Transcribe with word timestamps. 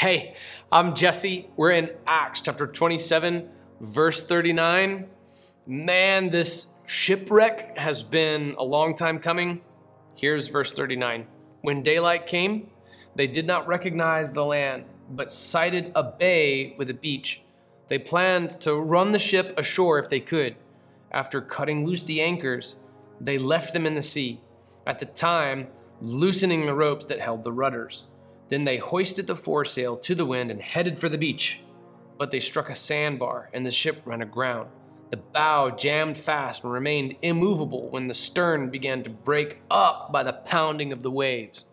Hey, 0.00 0.32
I'm 0.72 0.94
Jesse. 0.94 1.50
We're 1.56 1.72
in 1.72 1.90
Acts 2.06 2.40
chapter 2.40 2.66
27, 2.66 3.50
verse 3.82 4.24
39. 4.24 5.06
Man, 5.66 6.30
this 6.30 6.68
shipwreck 6.86 7.76
has 7.76 8.02
been 8.02 8.54
a 8.56 8.64
long 8.64 8.96
time 8.96 9.18
coming. 9.18 9.60
Here's 10.14 10.48
verse 10.48 10.72
39. 10.72 11.26
When 11.60 11.82
daylight 11.82 12.26
came, 12.26 12.70
they 13.14 13.26
did 13.26 13.46
not 13.46 13.66
recognize 13.66 14.32
the 14.32 14.42
land, 14.42 14.84
but 15.10 15.30
sighted 15.30 15.92
a 15.94 16.02
bay 16.02 16.74
with 16.78 16.88
a 16.88 16.94
beach. 16.94 17.42
They 17.88 17.98
planned 17.98 18.58
to 18.62 18.76
run 18.76 19.12
the 19.12 19.18
ship 19.18 19.52
ashore 19.58 19.98
if 19.98 20.08
they 20.08 20.20
could. 20.20 20.56
After 21.10 21.42
cutting 21.42 21.84
loose 21.84 22.04
the 22.04 22.22
anchors, 22.22 22.76
they 23.20 23.36
left 23.36 23.74
them 23.74 23.84
in 23.84 23.96
the 23.96 24.00
sea, 24.00 24.40
at 24.86 24.98
the 24.98 25.04
time 25.04 25.68
loosening 26.00 26.64
the 26.64 26.74
ropes 26.74 27.04
that 27.04 27.20
held 27.20 27.44
the 27.44 27.52
rudders. 27.52 28.06
Then 28.50 28.64
they 28.64 28.76
hoisted 28.76 29.26
the 29.26 29.36
foresail 29.36 29.96
to 29.96 30.14
the 30.14 30.26
wind 30.26 30.50
and 30.50 30.60
headed 30.60 30.98
for 30.98 31.08
the 31.08 31.16
beach. 31.16 31.60
But 32.18 32.30
they 32.30 32.40
struck 32.40 32.68
a 32.68 32.74
sandbar, 32.74 33.48
and 33.54 33.64
the 33.64 33.70
ship 33.70 34.02
ran 34.04 34.20
aground. 34.20 34.68
The 35.08 35.16
bow 35.16 35.70
jammed 35.70 36.16
fast 36.16 36.62
and 36.62 36.72
remained 36.72 37.16
immovable 37.22 37.88
when 37.88 38.06
the 38.06 38.14
stern 38.14 38.70
began 38.70 39.02
to 39.04 39.10
break 39.10 39.62
up 39.70 40.12
by 40.12 40.22
the 40.22 40.34
pounding 40.34 40.92
of 40.92 41.02
the 41.02 41.10
waves. 41.10 41.64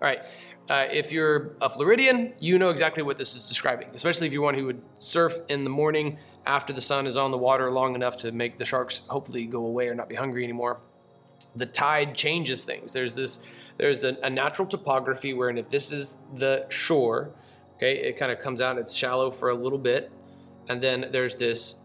All 0.00 0.06
right, 0.06 0.20
uh, 0.70 0.86
if 0.92 1.10
you're 1.10 1.56
a 1.60 1.68
Floridian, 1.68 2.32
you 2.40 2.58
know 2.58 2.70
exactly 2.70 3.02
what 3.02 3.16
this 3.16 3.34
is 3.34 3.46
describing, 3.46 3.88
especially 3.94 4.26
if 4.26 4.32
you're 4.32 4.42
one 4.42 4.54
who 4.54 4.66
would 4.66 4.80
surf 4.94 5.36
in 5.48 5.64
the 5.64 5.70
morning 5.70 6.18
after 6.46 6.72
the 6.72 6.80
sun 6.80 7.06
is 7.06 7.16
on 7.16 7.30
the 7.30 7.38
water 7.38 7.70
long 7.70 7.94
enough 7.94 8.18
to 8.20 8.32
make 8.32 8.58
the 8.58 8.64
sharks 8.64 9.02
hopefully 9.08 9.44
go 9.44 9.66
away 9.66 9.88
or 9.88 9.94
not 9.94 10.08
be 10.08 10.14
hungry 10.14 10.44
anymore. 10.44 10.78
The 11.56 11.66
tide 11.66 12.14
changes 12.14 12.64
things. 12.64 12.92
There's 12.92 13.14
this 13.14 13.40
there's 13.78 14.04
a, 14.04 14.16
a 14.22 14.30
natural 14.30 14.68
topography 14.68 15.32
wherein 15.32 15.56
if 15.56 15.70
this 15.70 15.92
is 15.92 16.18
the 16.34 16.66
shore, 16.68 17.30
okay, 17.76 17.96
it 17.96 18.16
kind 18.16 18.30
of 18.30 18.40
comes 18.40 18.60
out 18.60 18.72
and 18.72 18.80
it's 18.80 18.94
shallow 18.94 19.30
for 19.30 19.48
a 19.48 19.54
little 19.54 19.78
bit, 19.78 20.10
and 20.68 20.82
then 20.82 21.06
there's 21.10 21.36
this 21.36 21.76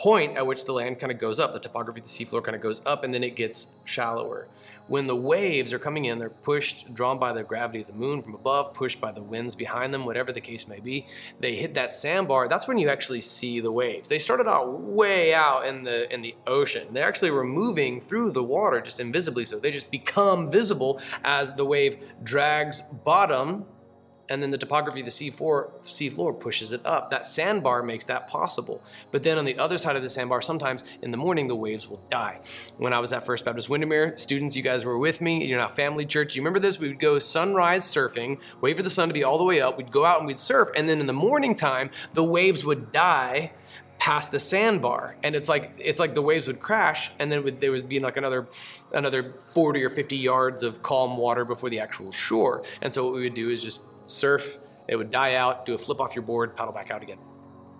point 0.00 0.34
at 0.34 0.46
which 0.46 0.64
the 0.64 0.72
land 0.72 0.98
kind 0.98 1.12
of 1.12 1.18
goes 1.18 1.38
up. 1.38 1.52
The 1.52 1.60
topography 1.60 2.00
of 2.00 2.06
the 2.06 2.10
seafloor 2.10 2.42
kind 2.42 2.56
of 2.56 2.62
goes 2.62 2.80
up, 2.86 3.04
and 3.04 3.12
then 3.12 3.22
it 3.22 3.36
gets 3.36 3.66
shallower. 3.84 4.48
When 4.88 5.06
the 5.06 5.14
waves 5.14 5.74
are 5.74 5.78
coming 5.78 6.06
in, 6.06 6.18
they're 6.18 6.30
pushed, 6.30 6.92
drawn 6.94 7.18
by 7.18 7.32
the 7.32 7.44
gravity 7.44 7.82
of 7.82 7.86
the 7.86 7.92
moon 7.92 8.22
from 8.22 8.34
above, 8.34 8.72
pushed 8.72 8.98
by 9.00 9.12
the 9.12 9.22
winds 9.22 9.54
behind 9.54 9.92
them, 9.92 10.06
whatever 10.06 10.32
the 10.32 10.40
case 10.40 10.66
may 10.66 10.80
be. 10.80 11.06
They 11.38 11.54
hit 11.54 11.74
that 11.74 11.92
sandbar. 11.92 12.48
That's 12.48 12.66
when 12.66 12.78
you 12.78 12.88
actually 12.88 13.20
see 13.20 13.60
the 13.60 13.70
waves. 13.70 14.08
They 14.08 14.18
started 14.18 14.48
out 14.48 14.72
way 14.80 15.34
out 15.34 15.66
in 15.66 15.84
the 15.84 16.12
in 16.12 16.22
the 16.22 16.34
ocean. 16.46 16.88
They 16.92 17.02
actually 17.02 17.30
were 17.30 17.44
moving 17.44 18.00
through 18.00 18.32
the 18.32 18.42
water 18.42 18.80
just 18.80 19.00
invisibly, 19.00 19.44
so 19.44 19.60
they 19.60 19.70
just 19.70 19.90
become 19.90 20.50
visible 20.50 21.00
as 21.24 21.52
the 21.52 21.64
wave 21.64 22.12
drags 22.24 22.80
bottom 22.80 23.66
and 24.30 24.42
then 24.42 24.50
the 24.50 24.58
topography 24.58 25.00
of 25.00 25.04
the 25.04 25.10
seafloor, 25.10 25.70
seafloor 25.82 26.38
pushes 26.38 26.72
it 26.72 26.84
up. 26.86 27.10
That 27.10 27.26
sandbar 27.26 27.82
makes 27.82 28.04
that 28.06 28.28
possible. 28.28 28.82
But 29.10 29.24
then 29.24 29.36
on 29.36 29.44
the 29.44 29.58
other 29.58 29.76
side 29.76 29.96
of 29.96 30.02
the 30.02 30.08
sandbar, 30.08 30.40
sometimes 30.40 30.84
in 31.02 31.10
the 31.10 31.16
morning, 31.16 31.48
the 31.48 31.56
waves 31.56 31.88
will 31.88 32.00
die. 32.10 32.40
When 32.78 32.92
I 32.92 33.00
was 33.00 33.12
at 33.12 33.26
First 33.26 33.44
Baptist 33.44 33.68
Windermere, 33.68 34.16
students, 34.16 34.54
you 34.54 34.62
guys 34.62 34.84
were 34.84 34.96
with 34.96 35.20
me. 35.20 35.44
You're 35.44 35.58
not 35.58 35.74
family 35.74 36.06
church. 36.06 36.36
You 36.36 36.42
remember 36.42 36.60
this? 36.60 36.78
We 36.78 36.88
would 36.88 37.00
go 37.00 37.18
sunrise 37.18 37.84
surfing, 37.84 38.40
wait 38.60 38.76
for 38.76 38.82
the 38.82 38.90
sun 38.90 39.08
to 39.08 39.14
be 39.14 39.24
all 39.24 39.36
the 39.36 39.44
way 39.44 39.60
up. 39.60 39.76
We'd 39.76 39.90
go 39.90 40.04
out 40.04 40.18
and 40.18 40.26
we'd 40.26 40.38
surf. 40.38 40.68
And 40.76 40.88
then 40.88 41.00
in 41.00 41.06
the 41.06 41.12
morning 41.12 41.54
time, 41.54 41.90
the 42.14 42.24
waves 42.24 42.64
would 42.64 42.92
die 42.92 43.50
past 44.00 44.32
the 44.32 44.38
sandbar 44.38 45.14
and 45.22 45.36
it's 45.36 45.46
like 45.46 45.72
it's 45.76 46.00
like 46.00 46.14
the 46.14 46.22
waves 46.22 46.46
would 46.46 46.58
crash 46.58 47.12
and 47.18 47.30
then 47.30 47.44
would, 47.44 47.60
there 47.60 47.70
would 47.70 47.86
be 47.86 48.00
like 48.00 48.16
another 48.16 48.46
another 48.94 49.22
40 49.22 49.84
or 49.84 49.90
50 49.90 50.16
yards 50.16 50.62
of 50.62 50.82
calm 50.82 51.18
water 51.18 51.44
before 51.44 51.68
the 51.68 51.80
actual 51.80 52.10
shore 52.10 52.62
and 52.80 52.94
so 52.94 53.04
what 53.04 53.12
we 53.12 53.20
would 53.20 53.34
do 53.34 53.50
is 53.50 53.62
just 53.62 53.82
surf, 54.10 54.58
it 54.88 54.96
would 54.96 55.10
die 55.10 55.34
out, 55.34 55.66
do 55.66 55.74
a 55.74 55.78
flip 55.78 56.00
off 56.00 56.14
your 56.14 56.22
board, 56.22 56.56
paddle 56.56 56.72
back 56.72 56.90
out 56.90 57.02
again. 57.02 57.18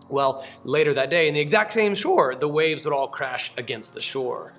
Well, 0.08 0.44
later 0.64 0.94
that 0.94 1.10
day, 1.10 1.28
in 1.28 1.34
the 1.34 1.40
exact 1.40 1.72
same 1.72 1.94
shore, 1.94 2.34
the 2.34 2.48
waves 2.48 2.84
would 2.84 2.94
all 2.94 3.08
crash 3.08 3.52
against 3.56 3.94
the 3.94 4.00
shore. 4.00 4.52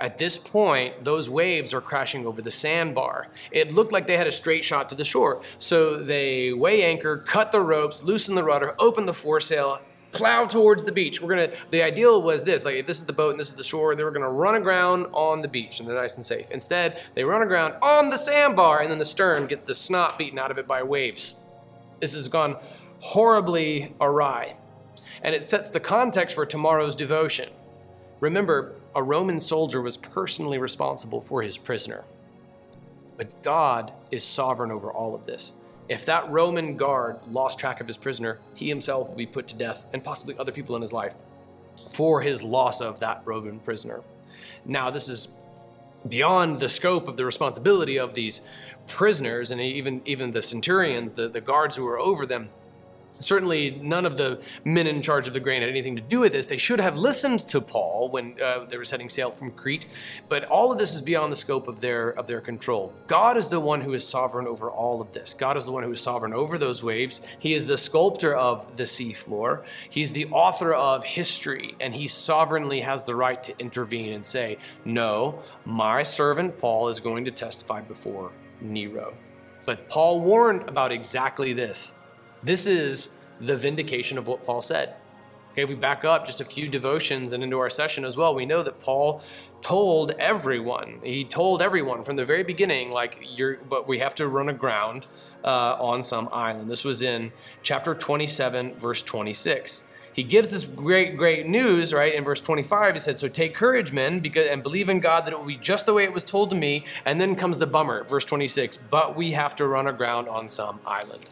At 0.00 0.16
this 0.16 0.38
point, 0.38 1.04
those 1.04 1.28
waves 1.28 1.74
are 1.74 1.80
crashing 1.80 2.26
over 2.26 2.40
the 2.40 2.50
sandbar. 2.50 3.28
It 3.52 3.72
looked 3.72 3.92
like 3.92 4.06
they 4.06 4.16
had 4.16 4.26
a 4.26 4.32
straight 4.32 4.64
shot 4.64 4.88
to 4.88 4.94
the 4.94 5.04
shore. 5.04 5.42
So 5.58 5.96
they 5.96 6.54
weigh 6.54 6.84
anchor, 6.84 7.18
cut 7.18 7.52
the 7.52 7.60
ropes, 7.60 8.02
loosen 8.02 8.34
the 8.34 8.42
rudder, 8.42 8.74
open 8.78 9.04
the 9.04 9.12
foresail, 9.12 9.80
plow 10.12 10.44
towards 10.44 10.84
the 10.84 10.92
beach. 10.92 11.20
We're 11.20 11.30
gonna. 11.30 11.52
The 11.70 11.82
ideal 11.82 12.22
was 12.22 12.44
this: 12.44 12.64
like 12.64 12.76
if 12.76 12.86
this 12.86 12.98
is 12.98 13.06
the 13.06 13.12
boat 13.12 13.30
and 13.30 13.40
this 13.40 13.48
is 13.48 13.54
the 13.54 13.64
shore, 13.64 13.94
they 13.94 14.04
were 14.04 14.10
gonna 14.10 14.30
run 14.30 14.54
aground 14.54 15.06
on 15.12 15.40
the 15.40 15.48
beach 15.48 15.80
and 15.80 15.88
they're 15.88 15.96
nice 15.96 16.16
and 16.16 16.24
safe. 16.24 16.50
Instead, 16.50 17.00
they 17.14 17.24
run 17.24 17.42
aground 17.42 17.74
on 17.82 18.10
the 18.10 18.18
sandbar, 18.18 18.80
and 18.80 18.90
then 18.90 18.98
the 18.98 19.04
stern 19.04 19.46
gets 19.46 19.64
the 19.64 19.74
snot 19.74 20.18
beaten 20.18 20.38
out 20.38 20.50
of 20.50 20.58
it 20.58 20.66
by 20.66 20.82
waves. 20.82 21.36
This 22.00 22.14
has 22.14 22.28
gone 22.28 22.56
horribly 23.00 23.94
awry, 24.00 24.56
and 25.22 25.34
it 25.34 25.42
sets 25.42 25.70
the 25.70 25.80
context 25.80 26.34
for 26.34 26.46
tomorrow's 26.46 26.96
devotion. 26.96 27.48
Remember, 28.20 28.74
a 28.94 29.02
Roman 29.02 29.38
soldier 29.38 29.80
was 29.80 29.96
personally 29.96 30.58
responsible 30.58 31.20
for 31.20 31.42
his 31.42 31.56
prisoner. 31.56 32.04
But 33.16 33.42
God 33.42 33.92
is 34.10 34.24
sovereign 34.24 34.70
over 34.70 34.90
all 34.90 35.14
of 35.14 35.26
this. 35.26 35.52
If 35.90 36.06
that 36.06 36.30
Roman 36.30 36.76
guard 36.76 37.18
lost 37.26 37.58
track 37.58 37.80
of 37.80 37.88
his 37.88 37.96
prisoner, 37.96 38.38
he 38.54 38.68
himself 38.68 39.08
will 39.08 39.16
be 39.16 39.26
put 39.26 39.48
to 39.48 39.56
death, 39.56 39.86
and 39.92 40.04
possibly 40.04 40.38
other 40.38 40.52
people 40.52 40.76
in 40.76 40.82
his 40.82 40.92
life, 40.92 41.16
for 41.90 42.22
his 42.22 42.44
loss 42.44 42.80
of 42.80 43.00
that 43.00 43.22
Roman 43.24 43.58
prisoner. 43.58 44.00
Now, 44.64 44.90
this 44.90 45.08
is 45.08 45.26
beyond 46.08 46.56
the 46.56 46.68
scope 46.68 47.08
of 47.08 47.16
the 47.16 47.24
responsibility 47.24 47.98
of 47.98 48.14
these 48.14 48.40
prisoners 48.86 49.50
and 49.50 49.60
even, 49.60 50.00
even 50.04 50.30
the 50.30 50.42
centurions, 50.42 51.14
the, 51.14 51.28
the 51.28 51.40
guards 51.40 51.74
who 51.74 51.84
were 51.84 51.98
over 51.98 52.24
them. 52.24 52.50
Certainly, 53.18 53.80
none 53.82 54.06
of 54.06 54.16
the 54.16 54.42
men 54.64 54.86
in 54.86 55.02
charge 55.02 55.28
of 55.28 55.34
the 55.34 55.40
grain 55.40 55.60
had 55.60 55.70
anything 55.70 55.96
to 55.96 56.02
do 56.02 56.20
with 56.20 56.32
this. 56.32 56.46
They 56.46 56.56
should 56.56 56.80
have 56.80 56.96
listened 56.96 57.40
to 57.48 57.60
Paul 57.60 58.08
when 58.08 58.36
uh, 58.42 58.64
they 58.64 58.78
were 58.78 58.84
setting 58.84 59.08
sail 59.08 59.30
from 59.30 59.50
Crete, 59.50 59.86
but 60.28 60.44
all 60.44 60.72
of 60.72 60.78
this 60.78 60.94
is 60.94 61.02
beyond 61.02 61.30
the 61.30 61.36
scope 61.36 61.68
of 61.68 61.80
their 61.80 62.10
of 62.10 62.26
their 62.26 62.40
control. 62.40 62.92
God 63.06 63.36
is 63.36 63.48
the 63.48 63.60
one 63.60 63.82
who 63.82 63.92
is 63.92 64.06
sovereign 64.06 64.46
over 64.46 64.70
all 64.70 65.02
of 65.02 65.12
this. 65.12 65.34
God 65.34 65.56
is 65.56 65.66
the 65.66 65.72
one 65.72 65.82
who 65.82 65.92
is 65.92 66.00
sovereign 66.00 66.32
over 66.32 66.56
those 66.56 66.82
waves. 66.82 67.20
He 67.38 67.52
is 67.52 67.66
the 67.66 67.76
sculptor 67.76 68.34
of 68.34 68.76
the 68.76 68.84
seafloor. 68.84 69.64
He's 69.90 70.12
the 70.12 70.26
author 70.26 70.72
of 70.72 71.04
history, 71.04 71.74
and 71.78 71.94
he 71.94 72.08
sovereignly 72.08 72.80
has 72.80 73.04
the 73.04 73.14
right 73.14 73.42
to 73.44 73.58
intervene 73.58 74.12
and 74.12 74.24
say, 74.24 74.56
"No, 74.84 75.40
my 75.64 76.02
servant 76.02 76.58
Paul 76.58 76.88
is 76.88 77.00
going 77.00 77.26
to 77.26 77.30
testify 77.30 77.80
before 77.82 78.32
Nero." 78.60 79.14
But 79.66 79.88
Paul 79.88 80.20
warned 80.20 80.68
about 80.68 80.90
exactly 80.90 81.52
this. 81.52 81.94
This 82.42 82.66
is 82.66 83.10
the 83.40 83.56
vindication 83.56 84.16
of 84.16 84.26
what 84.26 84.44
Paul 84.46 84.62
said. 84.62 84.94
Okay, 85.52 85.62
if 85.62 85.68
we 85.68 85.74
back 85.74 86.04
up 86.04 86.26
just 86.26 86.40
a 86.40 86.44
few 86.44 86.68
devotions 86.68 87.32
and 87.32 87.42
into 87.42 87.58
our 87.58 87.68
session 87.68 88.04
as 88.04 88.16
well, 88.16 88.34
we 88.34 88.46
know 88.46 88.62
that 88.62 88.80
Paul 88.80 89.20
told 89.62 90.12
everyone. 90.12 91.00
He 91.02 91.24
told 91.24 91.60
everyone 91.60 92.02
from 92.02 92.16
the 92.16 92.24
very 92.24 92.44
beginning, 92.44 92.92
like 92.92 93.18
you're, 93.36 93.56
but 93.56 93.88
we 93.88 93.98
have 93.98 94.14
to 94.16 94.28
run 94.28 94.48
aground 94.48 95.06
uh, 95.44 95.76
on 95.80 96.02
some 96.02 96.28
island. 96.32 96.70
This 96.70 96.84
was 96.84 97.02
in 97.02 97.32
chapter 97.62 97.94
27, 97.94 98.76
verse 98.76 99.02
26. 99.02 99.84
He 100.12 100.22
gives 100.22 100.48
this 100.48 100.64
great, 100.64 101.16
great 101.16 101.46
news, 101.46 101.92
right? 101.92 102.14
In 102.14 102.24
verse 102.24 102.40
25, 102.40 102.94
he 102.94 103.00
said, 103.00 103.18
So 103.18 103.28
take 103.28 103.54
courage, 103.54 103.92
men, 103.92 104.20
because 104.20 104.46
and 104.48 104.62
believe 104.62 104.88
in 104.88 105.00
God 105.00 105.24
that 105.26 105.32
it 105.32 105.38
will 105.38 105.46
be 105.46 105.56
just 105.56 105.84
the 105.84 105.94
way 105.94 106.04
it 106.04 106.12
was 106.12 106.24
told 106.24 106.50
to 106.50 106.56
me. 106.56 106.84
And 107.04 107.20
then 107.20 107.36
comes 107.36 107.58
the 107.58 107.66
bummer, 107.66 108.04
verse 108.04 108.24
26, 108.24 108.76
but 108.76 109.16
we 109.16 109.32
have 109.32 109.54
to 109.56 109.66
run 109.66 109.86
aground 109.86 110.28
on 110.28 110.48
some 110.48 110.80
island. 110.86 111.28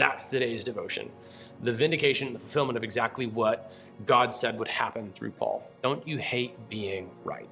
That's 0.00 0.28
today's 0.28 0.64
devotion. 0.64 1.10
The 1.62 1.74
vindication 1.74 2.28
and 2.28 2.34
the 2.34 2.40
fulfillment 2.40 2.78
of 2.78 2.82
exactly 2.82 3.26
what 3.26 3.70
God 4.06 4.32
said 4.32 4.58
would 4.58 4.66
happen 4.66 5.12
through 5.12 5.32
Paul. 5.32 5.68
Don't 5.82 6.08
you 6.08 6.16
hate 6.16 6.70
being 6.70 7.10
right? 7.22 7.50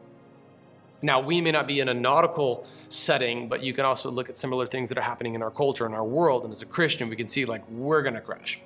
Now, 1.03 1.21
we 1.21 1.43
may 1.43 1.53
not 1.53 1.67
be 1.67 1.81
in 1.81 1.91
a 1.91 1.95
nautical 1.95 2.67
setting, 2.89 3.49
but 3.51 3.63
you 3.63 3.75
can 3.75 3.85
also 3.85 4.11
look 4.11 4.31
at 4.31 4.35
similar 4.35 4.65
things 4.65 4.89
that 4.89 4.97
are 4.97 5.03
happening 5.03 5.35
in 5.35 5.43
our 5.43 5.51
culture, 5.51 5.85
in 5.85 5.93
our 5.93 6.05
world. 6.05 6.45
And 6.45 6.51
as 6.51 6.63
a 6.63 6.67
Christian, 6.67 7.11
we 7.11 7.17
can 7.17 7.29
see, 7.29 7.45
like, 7.45 7.69
we're 7.69 8.01
going 8.01 8.15
to 8.15 8.23
crash. 8.23 8.63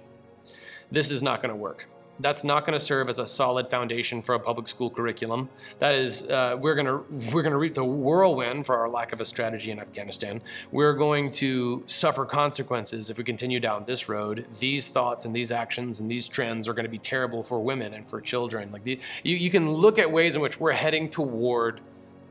This 0.92 1.10
is 1.10 1.20
not 1.20 1.42
going 1.42 1.50
to 1.50 1.56
work 1.56 1.88
that's 2.20 2.44
not 2.44 2.64
going 2.66 2.78
to 2.78 2.84
serve 2.84 3.08
as 3.08 3.18
a 3.18 3.26
solid 3.26 3.68
foundation 3.68 4.22
for 4.22 4.34
a 4.34 4.38
public 4.38 4.68
school 4.68 4.90
curriculum. 4.90 5.48
That 5.78 5.94
is, 5.94 6.24
uh, 6.24 6.56
we're 6.58 6.74
going 6.74 6.86
to 6.86 7.04
we're 7.32 7.42
going 7.42 7.52
to 7.52 7.58
reap 7.58 7.74
the 7.74 7.84
whirlwind 7.84 8.66
for 8.66 8.76
our 8.76 8.88
lack 8.88 9.12
of 9.12 9.20
a 9.20 9.24
strategy 9.24 9.70
in 9.70 9.78
Afghanistan. 9.78 10.40
We're 10.70 10.92
going 10.92 11.32
to 11.32 11.82
suffer 11.86 12.24
consequences 12.24 13.10
if 13.10 13.18
we 13.18 13.24
continue 13.24 13.60
down 13.60 13.84
this 13.84 14.08
road. 14.08 14.46
These 14.60 14.88
thoughts 14.88 15.24
and 15.24 15.34
these 15.34 15.50
actions 15.50 16.00
and 16.00 16.10
these 16.10 16.28
trends 16.28 16.68
are 16.68 16.74
going 16.74 16.84
to 16.84 16.90
be 16.90 16.98
terrible 16.98 17.42
for 17.42 17.60
women 17.60 17.94
and 17.94 18.08
for 18.08 18.20
children. 18.20 18.70
Like 18.70 18.84
the, 18.84 19.00
you, 19.22 19.36
you 19.36 19.50
can 19.50 19.70
look 19.70 19.98
at 19.98 20.10
ways 20.10 20.34
in 20.34 20.42
which 20.42 20.60
we're 20.60 20.72
heading 20.72 21.08
toward 21.08 21.80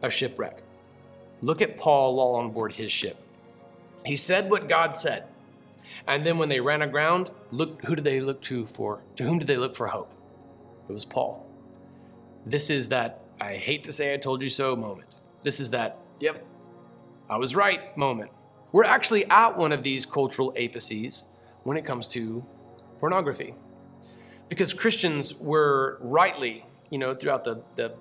a 0.01 0.09
shipwreck. 0.09 0.61
Look 1.41 1.61
at 1.61 1.77
Paul 1.77 2.15
while 2.15 2.41
on 2.41 2.51
board 2.51 2.73
his 2.73 2.91
ship. 2.91 3.17
He 4.05 4.15
said 4.15 4.49
what 4.49 4.69
God 4.69 4.95
said. 4.95 5.25
And 6.07 6.25
then 6.25 6.37
when 6.37 6.49
they 6.49 6.59
ran 6.59 6.81
aground, 6.81 7.31
look 7.51 7.83
who 7.85 7.95
did 7.95 8.05
they 8.05 8.19
look 8.19 8.41
to 8.43 8.65
for? 8.65 9.01
To 9.17 9.23
whom 9.23 9.39
did 9.39 9.47
they 9.47 9.57
look 9.57 9.75
for 9.75 9.87
hope? 9.87 10.11
It 10.89 10.93
was 10.93 11.05
Paul. 11.05 11.47
This 12.45 12.69
is 12.69 12.89
that 12.89 13.21
I 13.39 13.55
hate 13.55 13.83
to 13.85 13.91
say 13.91 14.13
I 14.13 14.17
told 14.17 14.41
you 14.41 14.49
so 14.49 14.75
moment. 14.75 15.09
This 15.43 15.59
is 15.59 15.71
that, 15.71 15.97
yep, 16.19 16.39
I 17.29 17.37
was 17.37 17.55
right 17.55 17.95
moment. 17.97 18.29
We're 18.71 18.85
actually 18.85 19.25
at 19.25 19.57
one 19.57 19.71
of 19.71 19.83
these 19.83 20.05
cultural 20.05 20.53
apices 20.55 21.25
when 21.63 21.77
it 21.77 21.85
comes 21.85 22.07
to 22.09 22.45
pornography. 22.99 23.53
Because 24.49 24.73
Christians 24.73 25.33
were 25.35 25.97
rightly, 26.01 26.65
you 26.89 26.97
know, 26.97 27.13
throughout 27.13 27.43
the, 27.43 27.63
the, 27.75 27.93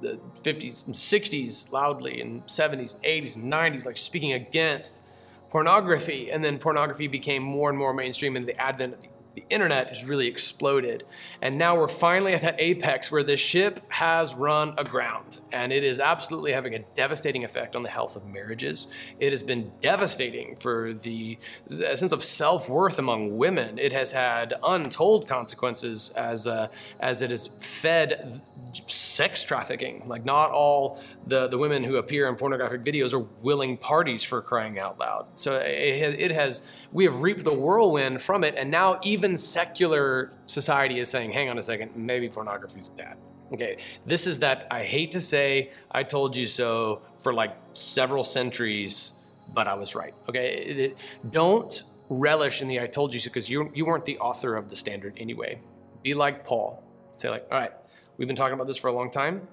the 0.00 0.20
50s 0.42 0.86
and 0.86 0.94
60s, 0.94 1.72
loudly, 1.72 2.20
and 2.20 2.42
70s, 2.44 2.96
80s, 3.02 3.36
and 3.36 3.52
90s, 3.52 3.86
like 3.86 3.96
speaking 3.96 4.34
against 4.34 5.02
pornography. 5.50 6.30
And 6.30 6.42
then 6.44 6.58
pornography 6.58 7.08
became 7.08 7.42
more 7.42 7.68
and 7.68 7.78
more 7.78 7.92
mainstream 7.92 8.36
in 8.36 8.46
the 8.46 8.60
advent 8.60 8.94
of 8.94 9.15
the 9.36 9.44
internet 9.50 9.88
has 9.88 10.04
really 10.08 10.26
exploded. 10.26 11.04
And 11.42 11.58
now 11.58 11.76
we're 11.76 11.88
finally 11.88 12.32
at 12.32 12.40
that 12.40 12.56
apex 12.58 13.12
where 13.12 13.22
the 13.22 13.36
ship 13.36 13.80
has 13.88 14.34
run 14.34 14.74
aground 14.78 15.40
and 15.52 15.72
it 15.72 15.84
is 15.84 16.00
absolutely 16.00 16.52
having 16.52 16.74
a 16.74 16.78
devastating 16.94 17.44
effect 17.44 17.76
on 17.76 17.82
the 17.82 17.90
health 17.90 18.16
of 18.16 18.26
marriages. 18.26 18.88
It 19.20 19.32
has 19.32 19.42
been 19.42 19.70
devastating 19.82 20.56
for 20.56 20.94
the 20.94 21.38
sense 21.66 22.12
of 22.12 22.24
self 22.24 22.68
worth 22.70 22.98
among 22.98 23.36
women. 23.36 23.78
It 23.78 23.92
has 23.92 24.10
had 24.10 24.54
untold 24.66 25.28
consequences 25.28 26.10
as, 26.16 26.46
uh, 26.46 26.68
as 26.98 27.20
it 27.20 27.30
has 27.30 27.48
fed 27.60 28.40
sex 28.86 29.44
trafficking. 29.44 30.02
Like, 30.06 30.24
not 30.24 30.50
all 30.50 31.00
the, 31.26 31.48
the 31.48 31.58
women 31.58 31.82
who 31.84 31.96
appear 31.96 32.28
in 32.28 32.36
pornographic 32.36 32.84
videos 32.84 33.14
are 33.14 33.26
willing 33.42 33.76
parties 33.76 34.22
for 34.22 34.42
crying 34.42 34.78
out 34.78 34.98
loud. 34.98 35.26
So 35.34 35.54
it, 35.54 36.20
it 36.20 36.30
has, 36.32 36.62
we 36.92 37.04
have 37.04 37.22
reaped 37.22 37.44
the 37.44 37.54
whirlwind 37.54 38.20
from 38.20 38.44
it. 38.44 38.54
And 38.56 38.70
now, 38.70 39.00
even 39.02 39.25
secular 39.34 40.30
society 40.44 40.98
is 40.98 41.08
saying, 41.08 41.32
hang 41.32 41.48
on 41.48 41.56
a 41.56 41.62
second, 41.62 41.96
maybe 41.96 42.28
pornography 42.28 42.80
is 42.80 42.90
bad. 42.90 43.16
Okay, 43.52 43.78
this 44.04 44.26
is 44.26 44.40
that 44.40 44.66
I 44.70 44.82
hate 44.82 45.12
to 45.12 45.20
say 45.20 45.70
I 45.90 46.02
told 46.02 46.36
you 46.36 46.46
so 46.46 47.00
for 47.22 47.32
like 47.32 47.52
several 47.72 48.22
centuries, 48.22 49.14
but 49.54 49.66
I 49.66 49.74
was 49.74 49.94
right. 49.94 50.12
Okay, 50.28 50.64
it, 50.66 50.78
it, 50.78 51.18
don't 51.30 51.82
relish 52.10 52.60
in 52.60 52.68
the 52.68 52.80
I 52.80 52.88
told 52.88 53.14
you 53.14 53.20
so 53.20 53.30
because 53.30 53.48
you, 53.48 53.70
you 53.74 53.86
weren't 53.86 54.04
the 54.04 54.18
author 54.18 54.56
of 54.56 54.68
the 54.68 54.76
standard 54.76 55.14
anyway. 55.16 55.60
Be 56.02 56.12
like 56.12 56.44
Paul. 56.44 56.82
Say, 57.16 57.30
like, 57.30 57.46
all 57.50 57.58
right, 57.58 57.72
We've 58.16 58.26
been 58.26 58.36
talking 58.36 58.54
about 58.54 58.66
this 58.66 58.78
for 58.78 58.88
a 58.88 58.92
long 58.92 59.10
time, 59.10 59.46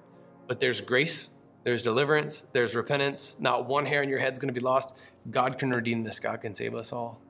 but 0.48 0.58
there's 0.58 0.80
grace, 0.80 1.30
there's 1.64 1.82
deliverance, 1.82 2.46
there's 2.52 2.74
repentance. 2.74 3.36
Not 3.38 3.66
one 3.66 3.84
hair 3.84 4.02
in 4.02 4.08
your 4.08 4.18
head 4.18 4.32
is 4.32 4.38
going 4.38 4.52
to 4.52 4.58
be 4.58 4.64
lost. 4.64 4.98
God 5.30 5.58
can 5.58 5.70
redeem 5.70 6.02
this, 6.02 6.18
God 6.18 6.40
can 6.40 6.54
save 6.54 6.74
us 6.74 6.92
all. 6.92 7.20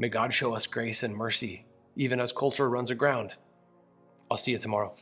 May 0.00 0.08
God 0.08 0.32
show 0.32 0.54
us 0.54 0.68
grace 0.68 1.02
and 1.02 1.16
mercy, 1.16 1.66
even 1.96 2.20
as 2.20 2.32
culture 2.32 2.70
runs 2.70 2.88
aground. 2.88 3.34
I'll 4.30 4.36
see 4.36 4.52
you 4.52 4.58
tomorrow. 4.58 4.94